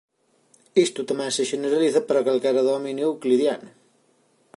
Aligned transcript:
Isto 0.85 0.99
tamén 1.09 1.31
se 1.35 1.43
xeneraliza 1.51 2.01
para 2.07 2.25
calquera 2.27 2.65
dominio 2.71 3.05
euclidiano. 3.11 3.69